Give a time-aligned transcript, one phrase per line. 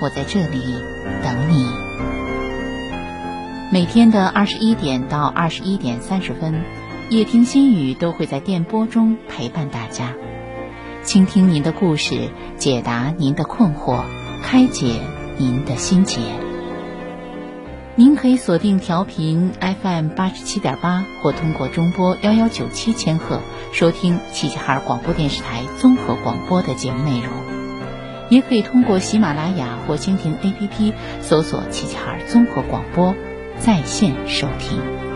[0.00, 0.76] 我在这里
[1.22, 1.66] 等你。
[3.72, 6.62] 每天的二十一点到二十一点三十分，
[7.10, 10.14] 夜听心语都会在电波中陪伴大家，
[11.02, 14.04] 倾听您的故事，解答您的困惑，
[14.42, 15.00] 开解
[15.36, 16.20] 您的心结。
[17.98, 23.40] 您可以锁定调频 FM 八十七点八，或通过中波幺幺九七千赫
[23.72, 27.32] 收听齐齐哈尔广播电视台综合广播的节目内容，
[28.28, 33.14] 也可以通过喜马拉雅或蜻蜓 APP 搜索齐齐哈尔综合广播
[33.58, 35.15] 在线收听。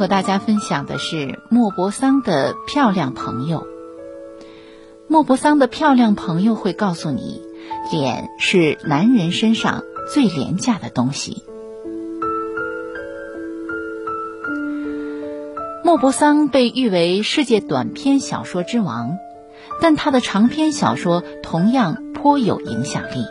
[0.00, 3.66] 和大家分享的是莫泊桑的漂亮朋友。
[5.08, 7.42] 莫泊桑的漂亮朋友会告诉你，
[7.92, 11.42] 脸是男人身上最廉价的东西。
[15.84, 19.18] 莫泊桑被誉为世界短篇小说之王，
[19.82, 23.26] 但他的长篇小说同样颇有影响力。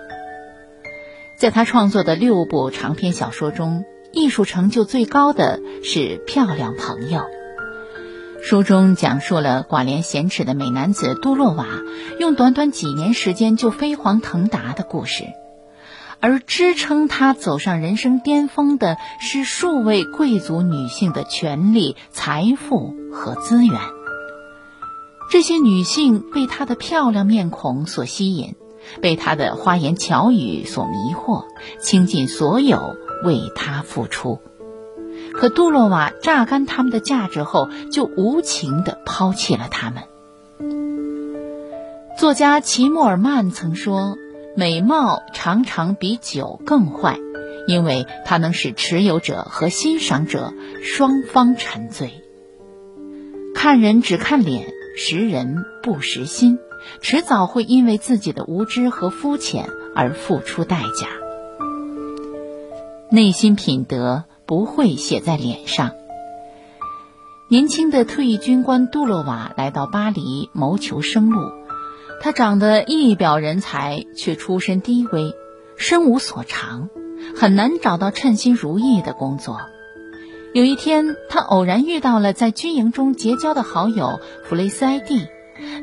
[1.36, 7.20] 在他创作的六部长篇小说中，艺术成就最高的是《漂亮朋友》。
[8.42, 11.66] 书中讲述了寡廉鲜耻的美男子杜洛瓦
[12.20, 15.26] 用短短几年时间就飞黄腾达的故事，
[16.22, 23.78] 而支撑他走上人生巅峰的是数位贵族女性的权利、财富和资源。
[25.30, 28.56] 这些女性被他的漂亮面孔所吸引，
[29.02, 31.44] 被他的花言巧语所迷惑，
[31.82, 32.96] 倾尽所有。
[33.24, 34.40] 为他付出，
[35.34, 40.04] 可杜洛瓦榨干他们的价值后，就无情地抛弃了他们。
[42.18, 44.18] 作家齐默尔曼曾说
[44.58, 47.18] ：“美貌常常比酒更坏，
[47.68, 52.24] 因为它能使持有者和欣赏者双方沉醉。
[53.56, 54.68] 看人只看脸，
[54.98, 56.60] 识人不识心，
[57.02, 61.08] 迟早会因为自己的无知和肤浅而付出代价。”
[63.12, 65.94] 内心品德不会写在脸上。
[67.50, 71.42] 年轻的退役军官杜洛瓦来到巴黎谋求生路，
[72.22, 75.34] 他长得一表人才，却出身低微，
[75.76, 76.90] 身无所长，
[77.36, 79.58] 很难找到称心如意的工作。
[80.54, 85.26] 有一天，他偶然遇到了在军营中结交的好友弗雷斯埃蒂，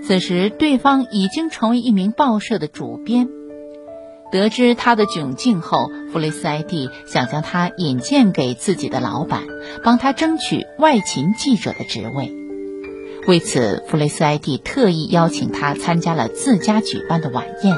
[0.05, 3.29] 此时对方已经成为一名报社的主编。
[4.33, 9.45] 得知他的窘境后，弗雷斯埃蒂想将他引荐给自己的老板，
[9.85, 12.33] 帮他争取外勤记者的职位。
[13.27, 17.77] 为此，弗雷斯埃蒂特意邀请他参加了自家举办的晚宴。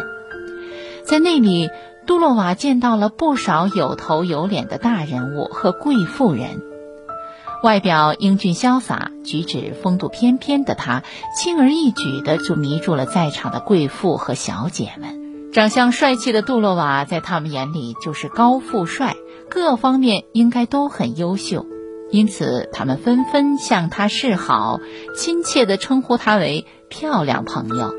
[1.04, 1.70] 在那里，
[2.06, 6.62] 杜洛瓦见到了不少有头有脸的大人物和贵妇人。
[7.62, 11.02] 外表英俊潇洒、举止风度翩翩的他，
[11.36, 15.27] 轻而易举地就迷住了在场的贵妇和小姐们。
[15.58, 19.16] 长相帅气的杜洛瓦在他们眼里就是高富帅，
[19.50, 21.66] 各方面应该都很优秀，
[22.12, 24.78] 因此他们纷纷向他示好，
[25.16, 27.92] 亲切地称呼他为“漂亮朋友”。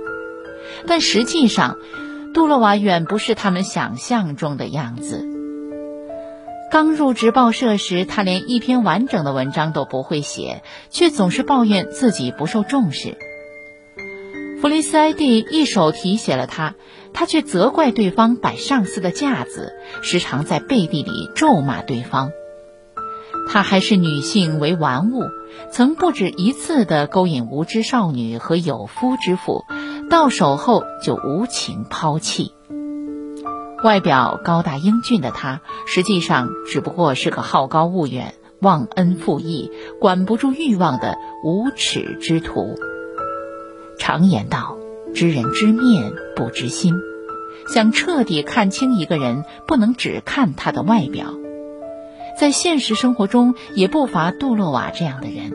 [0.88, 1.76] 但实际上，
[2.34, 5.28] 杜洛瓦远不是他们想象中的样子。
[6.72, 13.18] 刚入职报社时，他连一篇完整的文章都不会写，却总是抱怨自己不受重视。
[14.62, 16.76] 弗雷斯埃蒂一手提携了他。
[17.14, 22.32] 他却责怪对方摆上司的架子，时常在背地里咒骂对方。
[23.50, 25.24] 他还视女性为玩物，
[25.72, 29.66] 曾不止一次地勾引无知少女和有夫之妇，
[30.10, 32.54] 到手后就无情抛弃。
[33.84, 42.76] 外表高大英俊的他，实际上只不过是个好高骛远、忘恩负义、管不住欲望的无耻之徒。
[43.98, 44.78] 常言道。
[45.12, 46.96] 知人知面不知心，
[47.74, 51.34] 想彻底看清一个人，不能只看他的外表。
[52.40, 55.52] 在现实生活中，也不乏杜洛瓦这样的人。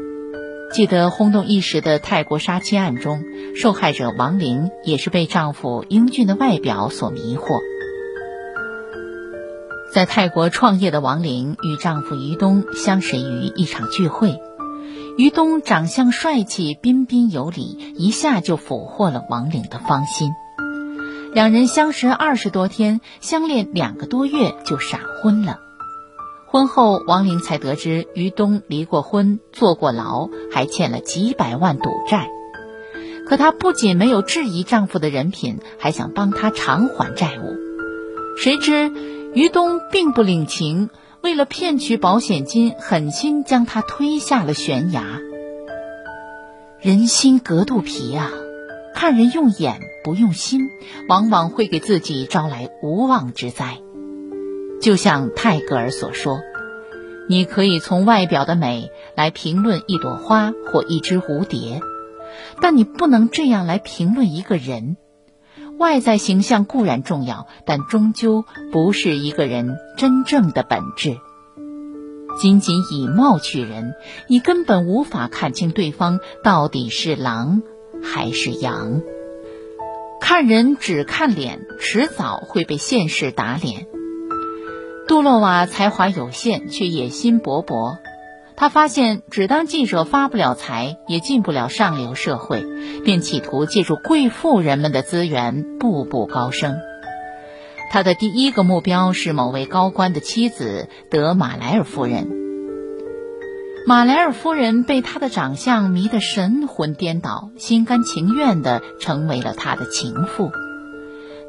[0.75, 3.23] 记得轰动一时的泰国杀妻案中，
[3.57, 7.61] 受害者王玲也是被丈夫英俊的外表所迷惑。
[9.95, 14.39] 在泰国创业的王玲与丈夫于东相识于一场聚会。
[15.17, 20.33] 于东长相帅气、彬彬有礼，一下就俘获了王玲的芳心。
[21.35, 25.59] 两人相识二十多天，相恋两个多月就闪婚了。
[26.47, 32.29] 婚后，王玲才得知于东离过婚、坐过牢，还欠了几百万赌债。
[33.27, 37.57] 可她不仅没有质疑丈夫的人品，还想帮他偿还债务。
[38.37, 38.93] 谁知
[39.35, 40.89] 于东并不领情，
[41.21, 45.03] 为了骗取保险金，狠心将她推下了悬崖。
[46.79, 48.31] 人心隔肚皮啊！
[48.95, 50.71] 看人用眼不用心，
[51.09, 53.79] 往往会给自己招来无妄之灾。
[54.81, 56.41] 就像泰戈尔所说
[57.29, 61.81] ：“你可以从外表的美来评论一朵花或一只蝴蝶，
[62.61, 64.97] 但你不能这样来评论一个人。
[65.79, 71.17] 外在形象固然重要，但终究不是一个人真正的本质。
[72.39, 73.95] 仅仅以貌取人，
[74.29, 77.63] 你根本无法看清对方到底是狼
[78.05, 79.01] 还是羊。
[80.21, 83.87] 看人只看脸，迟早会被现实打脸。”
[85.09, 87.99] 杜洛瓦才华有限，却野心勃勃。
[88.57, 92.65] 他发现只当记者发不了财，也进不了上流社会，
[93.05, 96.77] 便企图借助贵妇人们的资源步步高升。
[97.91, 102.44] 他的第一个目标是某位高官的妻子德马莱尔夫人。
[103.87, 110.51] 马莱尔夫人被他的长相迷得神魂颠倒，心甘情愿地成为了他的情妇。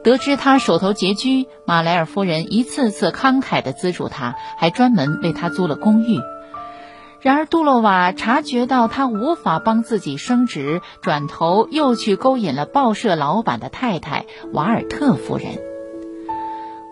[0.04, 6.20] 得知他手头拮据，马莱尔夫人一次次慷慨地资助他，还专门为他租了公寓。
[7.22, 15.75] 然而杜洛瓦察觉到他无法帮自己升职，转头又去勾引了报社老板的太太瓦尔特夫人。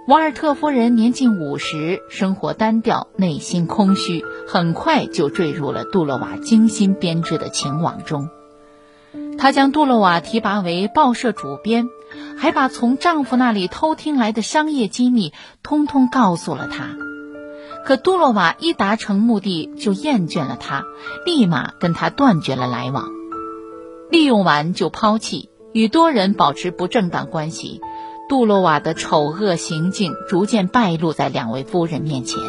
[0.05, 8.27] 瓦尔特夫人年近五十，生活单调，内心空虚，很快就坠入了杜洛瓦精心编织的情网中。
[9.37, 11.87] 她将杜洛瓦提拔为报社主编。
[12.37, 15.33] 还把从丈夫那里偷听来的商业机密
[15.63, 16.89] 通通告诉了他，
[17.85, 20.83] 可杜洛瓦一达成目的就厌倦了他，
[21.25, 23.07] 立马跟他断绝了来往，
[24.11, 27.81] 利用完就抛弃，与多人保持不正当关系。
[28.29, 32.39] 杜洛瓦的丑恶行径逐渐败露在两位夫人面前，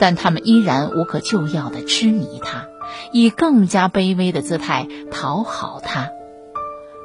[0.00, 2.66] 但他们依然无可救药地痴迷他，
[3.12, 6.10] 以更加卑微的姿态讨好他。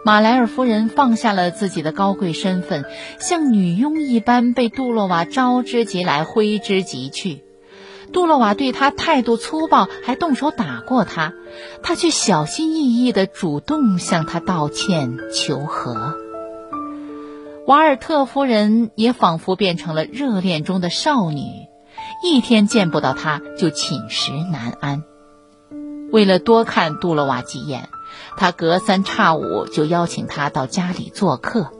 [0.04, 2.86] 马莱尔夫人放下了自己的高贵身份，
[3.20, 7.44] 像女佣一般被杜洛瓦招之即来，挥之即去。
[8.12, 11.34] 杜洛瓦对她态度粗暴，还动手打过她，
[11.84, 16.16] 她却小心翼翼地主动向他道歉求和。
[17.72, 21.46] 瓦尔特夫人也仿佛变成了热恋中的少女，
[22.22, 25.04] 一天见不到他就寝食难安。
[26.12, 27.88] 为了多看杜洛瓦几眼。
[28.36, 31.72] 他隔三差五就邀请他到家里做客，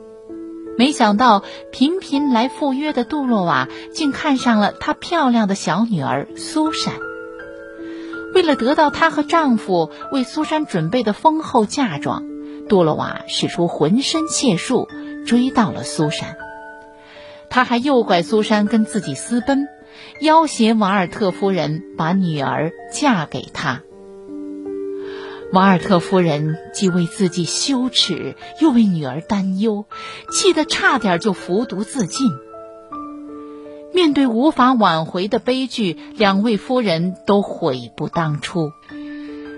[0.78, 6.94] 没想到频频来赴约的杜洛瓦竟看上了她漂亮的小女儿苏珊。
[8.34, 12.24] 为了得到她和丈夫为苏珊准备的丰厚嫁妆，
[12.66, 14.88] 杜洛瓦使出浑身解数
[15.26, 16.36] 追到了苏珊。
[17.50, 19.68] 他还诱拐苏珊跟自己私奔，
[20.20, 23.82] 要挟瓦尔特夫人把女儿嫁给他。
[25.52, 29.84] 瓦尔特夫人既为自己羞耻，又为女儿担忧，
[30.30, 32.26] 气得差点就服毒自尽。
[33.92, 38.70] 面对无法挽回的悲剧，两位夫人都悔不当初。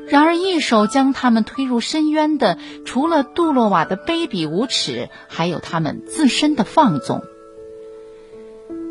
[0.09, 7.23] 然而，一手将他们推入深渊的，除了杜洛瓦的卑鄙无耻，还有他们自身的放纵。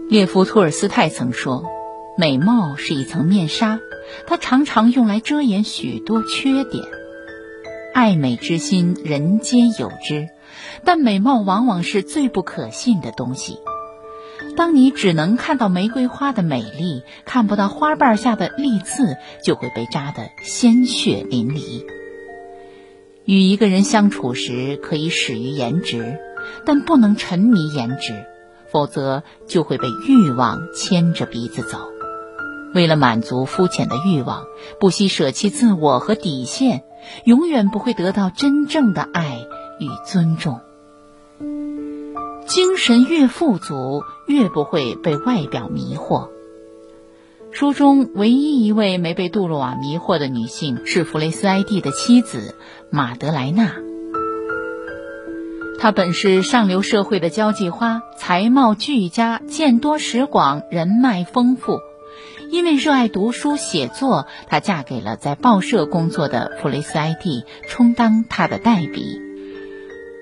[0.10, 1.64] 列夫·托尔斯泰曾说
[2.18, 3.80] ：“美貌是一层面纱。”
[4.28, 6.84] 它常常用来遮掩许多缺点。
[7.94, 10.28] 爱美之心，人间有之，
[10.84, 13.60] 但美貌往往是最不可信的东西。
[14.56, 21.86] 当你只能看到玫瑰花的美丽，看不到花瓣下的利刺，就会被扎得鲜血淋漓。
[23.26, 26.20] 与一个人相处时，可以始于颜值，
[26.66, 28.26] 但不能沉迷颜值，
[28.70, 31.80] 否则就会被欲望牵着鼻子走。
[32.74, 34.44] 为了满足肤浅的欲望，
[34.80, 36.84] 不惜舍弃自我和底线，
[37.24, 39.40] 永远不会得到真正的爱
[39.80, 40.60] 与尊重。
[42.48, 46.30] 精神越富足，越不会被外表迷惑。
[47.52, 52.56] 书中唯一一位没被杜洛瓦迷惑的女性是弗雷斯埃蒂的妻子
[52.90, 53.76] 马德莱娜。
[55.80, 61.80] 她本是上流社会的交际花，才貌俱佳，见多识广，人脉丰富。
[62.50, 69.20] 因为热爱读书写作，她嫁给了在报社工作的弗雷斯埃蒂，充当她的代笔。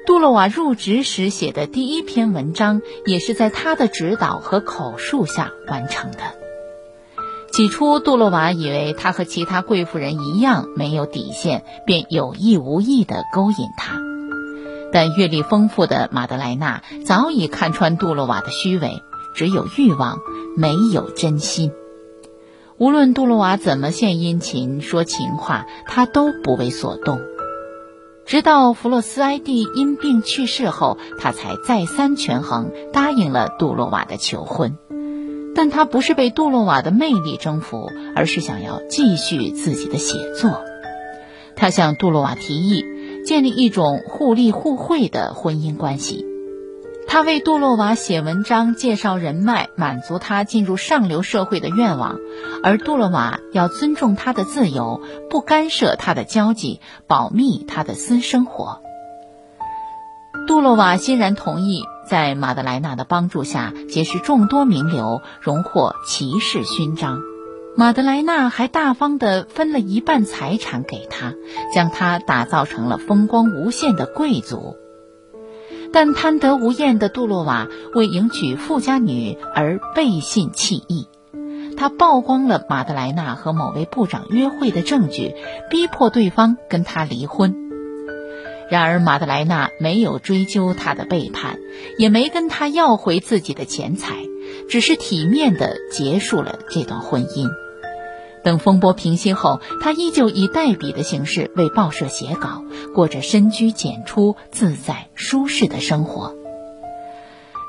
[0.08, 6.18] 杜洛瓦入职时写的第一篇文章，也是在他的指导和口述下完成的。
[7.52, 14.00] 起初，杜洛瓦以为他和其他贵妇人一样没有底线，便有意无意地勾引他。
[14.92, 19.04] 但阅历丰富的马德莱娜早已看穿杜洛瓦的虚伪，
[19.36, 20.18] 只有欲望，
[20.58, 21.72] 没有真心。
[22.78, 27.20] 无论杜洛瓦怎么献殷勤、说情话，他都不为所动。
[28.26, 34.78] 直到弗洛斯埃蒂因病去世后，他才再三权衡，答应了杜洛瓦的求婚。
[35.54, 40.64] 但他不是被杜洛瓦的魅力征服，而是想要继续自己的写作。
[41.58, 42.86] 他向杜洛瓦提议
[43.26, 46.26] 建立一种互利互惠的婚姻关系。
[47.12, 52.16] 他为杜洛瓦写文章，介绍人脉，满足他进入上流社会的愿望，
[52.64, 58.82] 而杜洛瓦要尊重他的自由，不干涉他的交际，保密他的私生活。
[60.48, 67.20] 杜洛瓦欣然同意，在马德莱娜的帮助下结识众多名流，荣获骑士勋章。
[67.76, 71.34] 马德莱娜还大方地分了一半财产给他，
[71.76, 74.78] 将他打造成了风光无限的贵族。
[75.94, 81.08] 但贪得无厌的杜洛瓦为迎娶富家女而背信弃义，
[81.78, 85.36] 他曝光了马德莱娜和某位部长约会的证据，
[85.70, 87.56] 逼迫对方跟他离婚。
[88.70, 91.60] 然而马德莱娜没有追究他的背叛，
[91.98, 94.16] 也没跟他要回自己的钱财，
[94.70, 97.50] 只是体面地结束了这段婚姻。
[98.44, 106.36] 等风波平息后，他依旧以代笔的形式为报社写稿，过着深居简出、自在舒适的生活。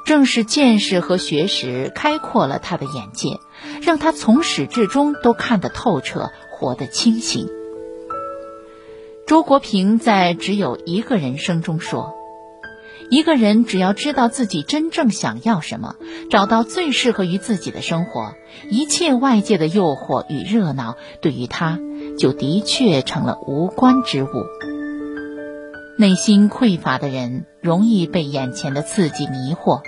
[0.06, 3.38] 正是见识和学识开阔了他的眼界，
[3.82, 7.48] 让他从始至终都看得透彻，活得清醒。
[9.26, 12.14] 周国平在《只有一个人生》中说。
[13.12, 15.96] 一个人只要知道自己真正想要什么，
[16.30, 18.32] 找到最适合于自己的生活，
[18.70, 21.78] 一切外界的诱惑与热闹对于他，
[22.18, 24.28] 就的确成了无关之物。
[25.98, 29.82] 内心匮乏的人容易被眼前的刺激迷惑，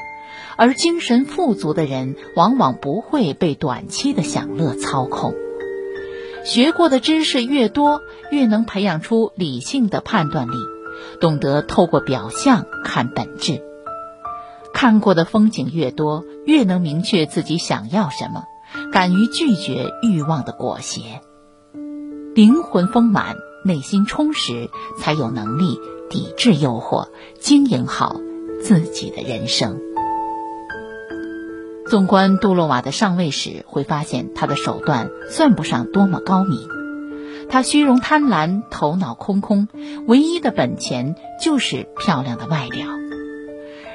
[0.59, 5.33] 而精神富足的人往往不会被短期的享乐操控。
[6.44, 10.73] 学过的知识越多，越能培养出理性的判断力。
[11.21, 13.62] 懂得透过表象看本质，
[14.73, 18.45] 看过的风景越多，越能明确自己想要什么，
[18.93, 21.23] 敢于拒绝欲望的裹挟。
[22.35, 25.79] 灵魂丰满，内心充实，才有能力
[26.11, 28.17] 抵制诱惑，经营好
[28.62, 29.81] 自己的人生。
[31.87, 36.59] 纵观杜洛瓦的上位史，会发现他的手段算不上多么高明。
[37.48, 39.68] 他虚荣贪婪，头脑空空，
[40.07, 42.87] 唯一的本钱就是漂亮的外表。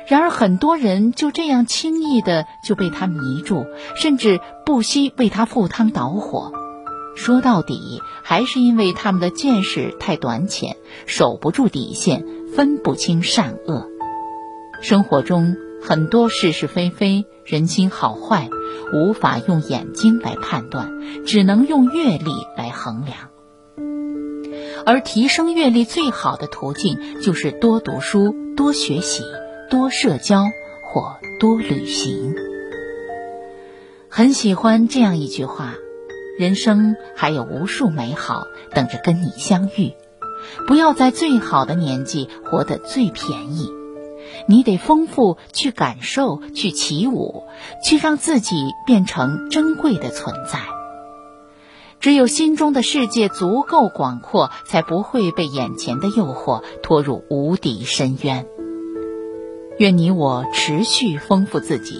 [0.07, 6.51] 然而，很多人就这样轻易的就被他迷住，甚至不惜为他赴汤蹈火。
[7.15, 13.87] 说到底，还是因为他们的见识太短浅，守不住底线，分不清善恶。
[14.81, 18.49] 生活中很多是是非非、人心好坏，
[18.93, 20.89] 无法用眼睛来判断，
[21.25, 23.29] 只能用阅历来衡量。
[24.89, 29.21] 而提升阅历最好的途径，就是多读书、多学习、
[29.69, 30.45] 多社交
[30.83, 32.33] 或多旅行。
[34.09, 35.75] 很喜欢这样一句话
[36.39, 39.93] ：“人生还有无数美好等着跟你相遇。”
[40.67, 43.69] 不要在最好的年纪活得最便宜，
[44.47, 47.43] 你得丰富去感受，去起舞，
[47.85, 48.55] 去让自己
[48.87, 50.78] 变成珍贵的存在。
[51.99, 58.45] 只有心中的世界足够广阔，才不会被眼前的诱惑拖入无底深渊。
[59.77, 61.99] 愿你我持续丰富自己，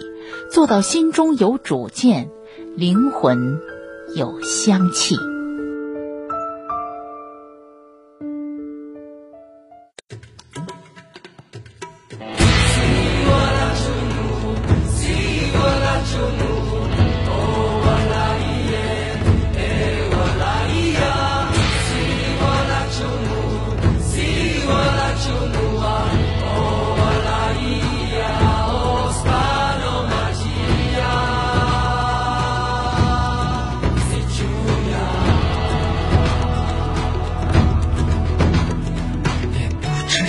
[0.52, 2.30] 做到心中有主见，
[2.76, 3.60] 灵魂
[4.16, 5.16] 有香气。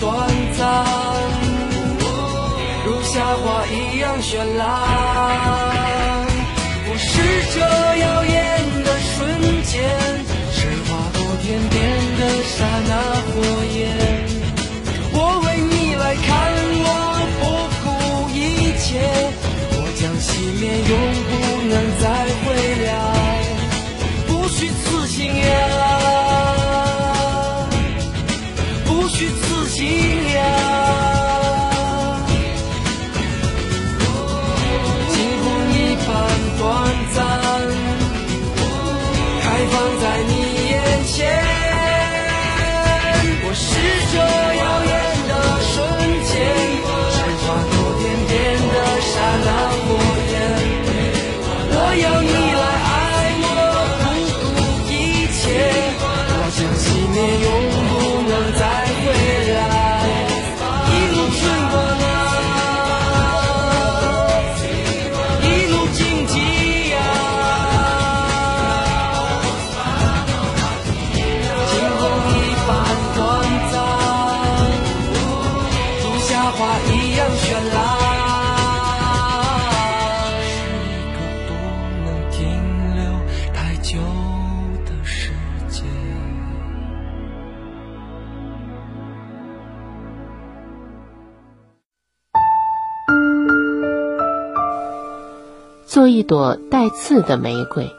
[0.00, 0.64] 短暂，
[2.86, 4.64] 如夏花一样绚烂，
[6.88, 7.10] 我是
[7.52, 7.60] 这
[8.00, 8.34] 耀眼
[8.82, 9.12] 的瞬
[9.62, 9.76] 间，
[10.56, 10.58] 是
[10.88, 11.76] 划过天边
[12.18, 12.92] 的刹那
[13.28, 13.30] 火
[13.76, 13.78] 焰。
[15.12, 16.28] 我为你来看，
[16.82, 16.88] 我
[17.42, 17.42] 不
[17.84, 17.86] 顾
[18.32, 18.40] 一
[18.80, 18.88] 切，
[19.76, 20.26] 我将熄
[20.58, 20.92] 灭，永
[21.28, 21.30] 不
[21.68, 22.02] 能再
[22.40, 22.48] 回
[96.00, 97.90] 做一朵带刺的玫瑰。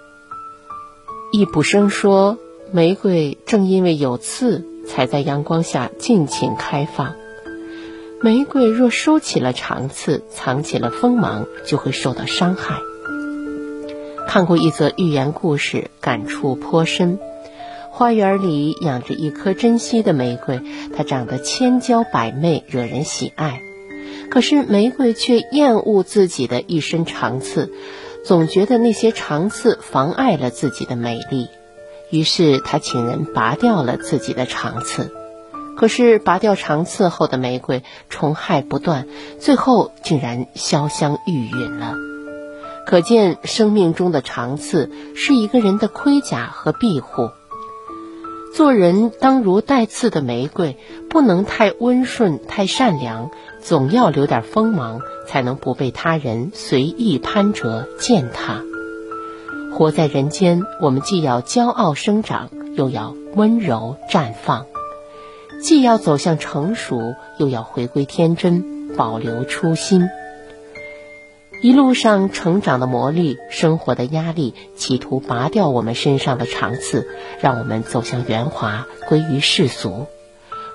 [1.32, 2.40] 易卜生说
[2.74, 7.14] ：“玫瑰正因为有刺，才在阳光下尽情开放。
[8.20, 12.80] 玫瑰若收起了长刺，藏起了锋芒，就会受到伤害。”
[14.28, 17.20] 看过一则寓言故事，感触颇深。
[17.92, 20.60] 花园里养着一颗珍稀的玫瑰，
[20.98, 23.62] 它长得千娇百媚，惹人喜爱。
[24.32, 27.70] 可是玫瑰却厌恶自己的一身长刺，
[28.24, 31.50] 总觉得那些长刺妨碍了自己的美丽，
[32.10, 35.12] 于是他请人拔掉了自己的长刺。
[35.78, 39.08] 可是拔掉长刺后的玫瑰虫害不断，
[39.40, 41.96] 最后竟然潇湘玉殒了。
[42.86, 47.32] 可见生命中的长刺是一个人的盔甲和庇护。
[48.54, 50.78] 做人当如带刺的玫瑰，
[51.10, 58.62] 不能太温顺、太善良，总要留点锋芒，才能不被他人随意攀折践踏。
[59.74, 64.66] 活在人间，我们既要骄傲生长，又要温柔绽放；
[65.64, 70.10] 既要走向成熟，又要回归天真，保留初心。
[71.62, 77.08] 一路上成长的磨砺，生活的压力，企图拔掉我们身上的长刺，
[77.40, 80.08] 让我们走向圆滑，归于世俗。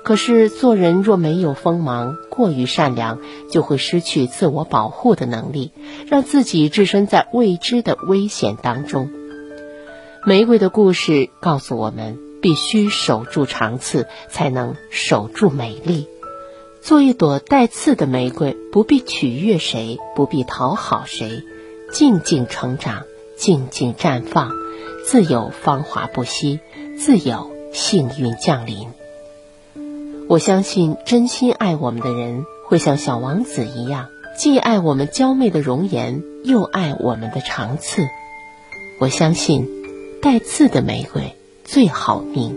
[0.05, 3.19] 可是做人若没有锋芒，过于善良，
[3.51, 5.73] 就会失去自我保护的能力，
[6.07, 9.11] 让自己置身在未知的危险当中。
[10.25, 16.07] 玫瑰的故事告诉我们，必须守住长刺，才能守住美丽。
[16.87, 21.43] 做一朵带刺的玫瑰，不必取悦谁，不必讨好谁，
[21.93, 23.03] 静静成长，
[23.37, 24.53] 静静绽放，
[25.05, 26.61] 自有芳华不息，
[26.97, 28.87] 自有幸运降临。
[30.29, 34.07] 我相信，真心爱我们的人，会像小王子一样，
[34.39, 38.07] 既爱我们娇媚的容颜，又爱我们的长刺。
[39.01, 39.69] 我相信，
[40.23, 42.55] 带刺的玫瑰最好命，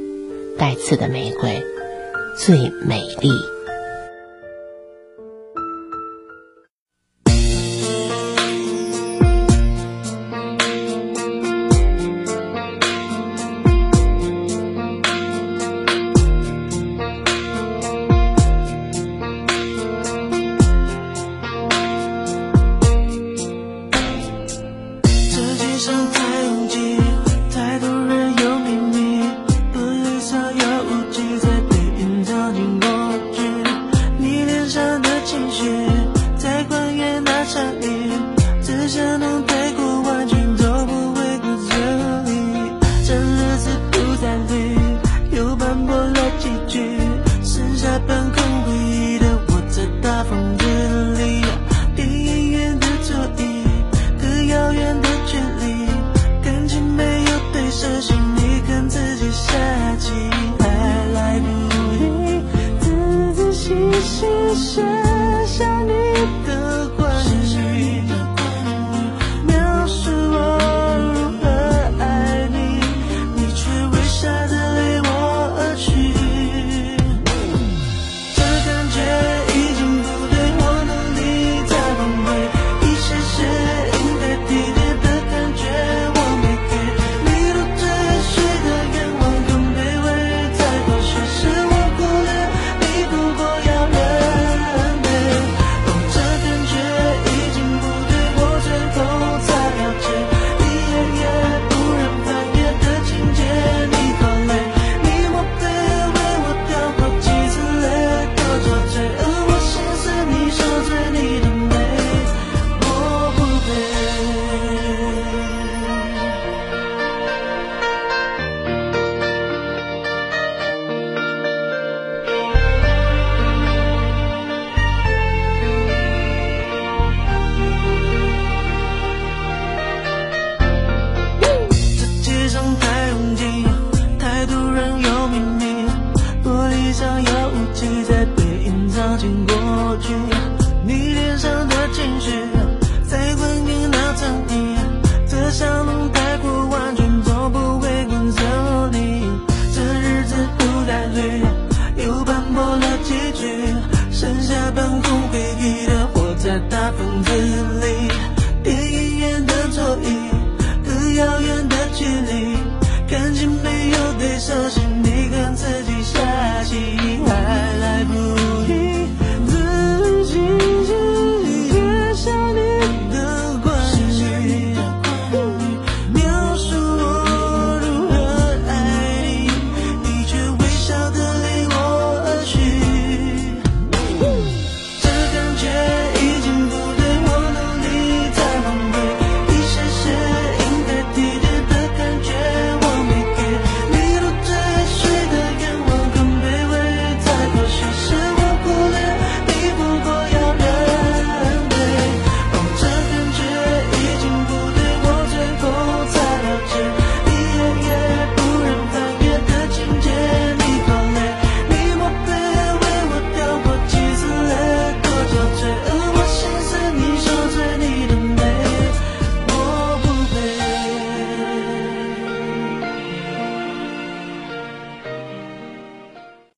[0.59, 1.63] 带刺的玫瑰
[2.37, 3.31] 最美丽。